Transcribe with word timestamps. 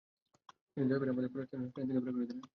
তিনি 0.71 0.85
দয়া 0.89 0.99
করে 0.99 1.11
আমাদের 1.11 1.31
পরের 1.31 1.45
স্টেশনে 1.47 1.71
ট্রেন 1.73 1.85
থেকে 1.87 2.01
বের 2.01 2.13
করে 2.15 2.27
দিলেন। 2.29 2.41